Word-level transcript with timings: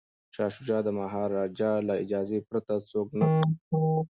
شاه 0.35 0.49
شجاع 0.55 0.81
د 0.83 0.89
مهاراجا 0.99 1.71
له 1.87 1.93
اجازې 2.03 2.39
پرته 2.49 2.73
څوک 2.91 3.07
نه 3.19 3.25
پریږدي. 3.31 4.01